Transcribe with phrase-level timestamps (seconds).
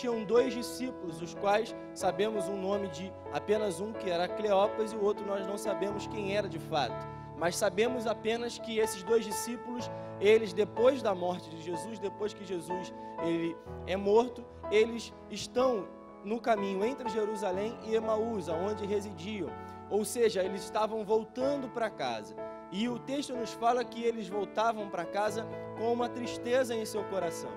[0.00, 4.96] existiam dois discípulos, os quais sabemos um nome de apenas um, que era Cleopas, e
[4.96, 7.06] o outro nós não sabemos quem era de fato.
[7.36, 12.44] Mas sabemos apenas que esses dois discípulos, eles depois da morte de Jesus, depois que
[12.44, 12.92] Jesus
[13.22, 13.54] ele
[13.86, 15.86] é morto, eles estão
[16.24, 19.50] no caminho entre Jerusalém e Emaús, onde residiam.
[19.90, 22.34] Ou seja, eles estavam voltando para casa.
[22.70, 25.46] E o texto nos fala que eles voltavam para casa
[25.76, 27.50] com uma tristeza em seu coração.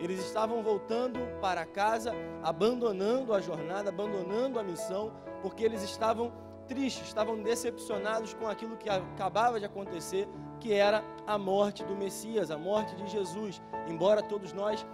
[0.00, 2.12] Eles estavam voltando para casa,
[2.42, 6.32] abandonando a jornada, abandonando a missão, porque eles estavam
[6.66, 10.28] tristes, estavam decepcionados com aquilo que acabava de acontecer,
[10.58, 13.60] que era a morte do Messias, a morte de Jesus.
[13.88, 14.86] Embora todos nós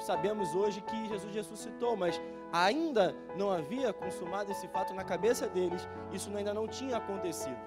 [0.00, 2.20] sabemos hoje que Jesus ressuscitou, mas
[2.52, 7.58] ainda não havia consumado esse fato na cabeça deles, isso ainda não tinha acontecido.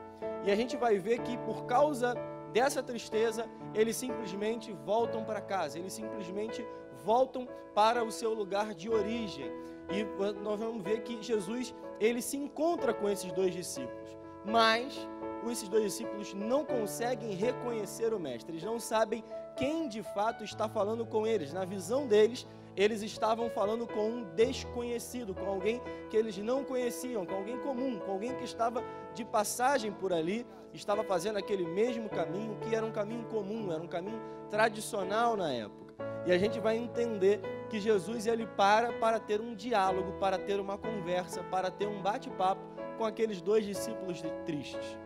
[0.44, 2.16] E a gente vai ver que por causa
[2.54, 6.66] dessa tristeza, eles simplesmente voltam para casa, eles simplesmente
[7.04, 9.52] voltam para o seu lugar de origem.
[9.90, 10.04] E
[10.42, 15.08] nós vamos ver que Jesus, ele se encontra com esses dois discípulos, mas
[15.50, 19.24] esses dois discípulos não conseguem reconhecer o mestre, eles não sabem
[19.56, 21.52] quem de fato está falando com eles.
[21.52, 27.26] Na visão deles, eles estavam falando com um desconhecido, com alguém que eles não conheciam,
[27.26, 28.84] com alguém comum, com alguém que estava
[29.14, 33.82] de passagem por ali, estava fazendo aquele mesmo caminho, que era um caminho comum, era
[33.82, 35.94] um caminho tradicional na época.
[36.26, 40.60] E a gente vai entender que Jesus ele para para ter um diálogo, para ter
[40.60, 42.62] uma conversa, para ter um bate-papo
[42.98, 44.98] com aqueles dois discípulos tristes.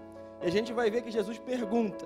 [0.42, 2.06] E a gente vai ver que Jesus pergunta: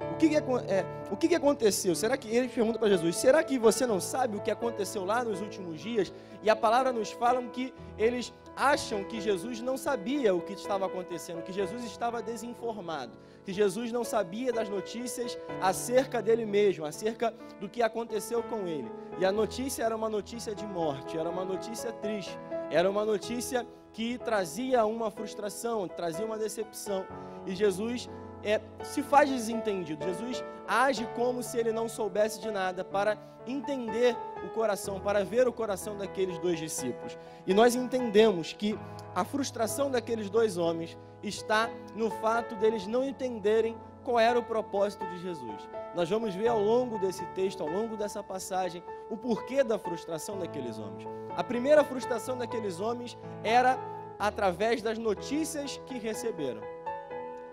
[0.00, 1.94] o que, que, é, o que, que aconteceu?
[1.94, 5.24] Será que ele pergunta para Jesus: será que você não sabe o que aconteceu lá
[5.24, 6.12] nos últimos dias?
[6.42, 10.86] E a palavra nos fala que eles acham que Jesus não sabia o que estava
[10.86, 17.34] acontecendo, que Jesus estava desinformado, que Jesus não sabia das notícias acerca dele mesmo, acerca
[17.60, 18.90] do que aconteceu com ele.
[19.18, 22.38] E a notícia era uma notícia de morte, era uma notícia triste,
[22.70, 27.04] era uma notícia que trazia uma frustração, trazia uma decepção.
[27.46, 28.08] E Jesus
[28.42, 30.04] é, se faz desentendido.
[30.04, 35.48] Jesus age como se ele não soubesse de nada para entender o coração, para ver
[35.48, 37.18] o coração daqueles dois discípulos.
[37.46, 38.78] E nós entendemos que
[39.14, 45.04] a frustração daqueles dois homens está no fato deles não entenderem qual era o propósito
[45.06, 45.68] de Jesus.
[45.94, 50.38] Nós vamos ver ao longo desse texto, ao longo dessa passagem, o porquê da frustração
[50.38, 51.08] daqueles homens.
[51.36, 53.78] A primeira frustração daqueles homens era
[54.18, 56.62] através das notícias que receberam.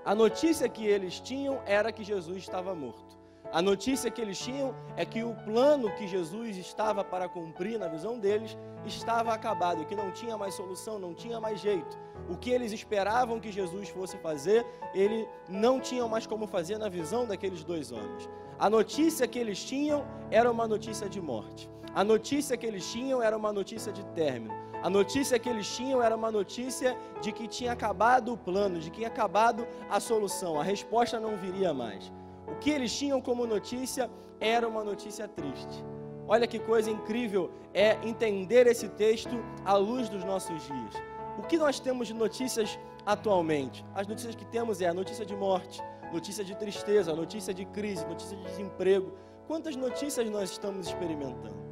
[0.05, 3.17] A notícia que eles tinham era que Jesus estava morto.
[3.51, 7.88] A notícia que eles tinham é que o plano que Jesus estava para cumprir, na
[7.88, 8.55] visão deles,
[8.85, 11.97] estava acabado, que não tinha mais solução, não tinha mais jeito.
[12.29, 14.63] O que eles esperavam que Jesus fosse fazer,
[14.94, 18.29] ele não tinha mais como fazer na visão daqueles dois homens.
[18.59, 21.67] A notícia que eles tinham era uma notícia de morte.
[21.95, 24.53] A notícia que eles tinham era uma notícia de término.
[24.85, 28.91] A notícia que eles tinham era uma notícia de que tinha acabado o plano, de
[28.91, 32.13] que tinha acabado a solução, a resposta não viria mais.
[32.47, 34.07] O que eles tinham como notícia
[34.40, 35.84] era uma notícia triste.
[36.28, 40.94] Olha que coisa incrível é entender esse texto à luz dos nossos dias.
[41.40, 43.84] O que nós temos de notícias atualmente?
[43.95, 45.81] As notícias que temos é a notícia de morte,
[46.13, 49.18] notícia de tristeza, notícia de crise, notícia de desemprego.
[49.47, 51.64] Quantas notícias nós estamos experimentando?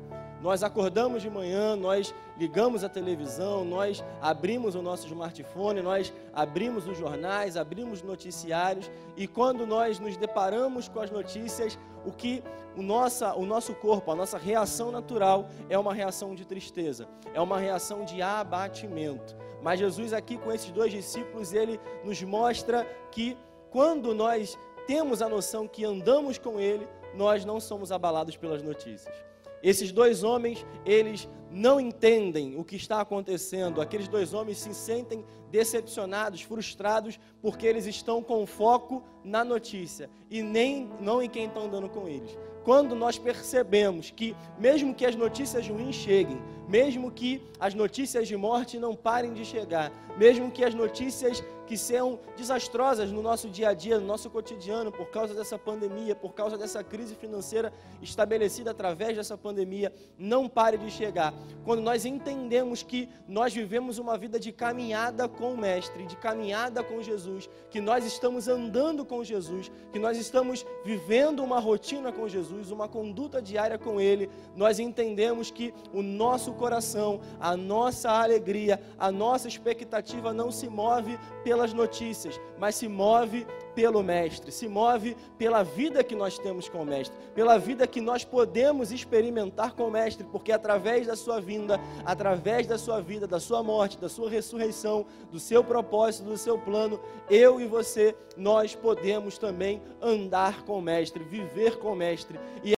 [0.44, 6.86] Nós acordamos de manhã, nós ligamos a televisão, nós abrimos o nosso smartphone, nós abrimos
[6.86, 12.44] os jornais, abrimos noticiários e quando nós nos deparamos com as notícias, o que
[12.76, 17.40] o, nossa, o nosso corpo, a nossa reação natural é uma reação de tristeza, é
[17.40, 19.38] uma reação de abatimento.
[19.62, 23.38] Mas Jesus aqui com esses dois discípulos, ele nos mostra que
[23.72, 29.33] quando nós temos a noção que andamos com ele, nós não somos abalados pelas notícias.
[29.64, 33.80] Esses dois homens, eles não entendem o que está acontecendo.
[33.80, 40.42] Aqueles dois homens se sentem decepcionados, frustrados, porque eles estão com foco na notícia e
[40.42, 42.38] nem não em quem está andando com eles.
[42.64, 48.36] Quando nós percebemos que, mesmo que as notícias ruins cheguem, mesmo que as notícias de
[48.36, 53.70] morte não parem de chegar, mesmo que as notícias que sejam desastrosas no nosso dia
[53.70, 57.72] a dia, no nosso cotidiano, por causa dessa pandemia, por causa dessa crise financeira
[58.02, 61.34] estabelecida através dessa pandemia, não pare de chegar.
[61.64, 66.84] Quando nós entendemos que nós vivemos uma vida de caminhada com o Mestre, de caminhada
[66.84, 72.28] com Jesus, que nós estamos andando com Jesus, que nós estamos vivendo uma rotina com
[72.28, 78.82] Jesus, uma conduta diária com Ele, nós entendemos que o nosso coração, a nossa alegria,
[78.98, 83.46] a nossa expectativa não se move pela pelas notícias, mas se move
[83.76, 88.02] pelo Mestre, se move pela vida que nós temos com o Mestre, pela vida que
[88.02, 93.28] nós podemos experimentar com o Mestre, porque através da sua vinda, através da sua vida,
[93.28, 98.16] da sua morte, da sua ressurreição, do seu propósito, do seu plano, eu e você,
[98.36, 102.40] nós podemos também andar com o Mestre, viver com o Mestre.
[102.64, 102.72] E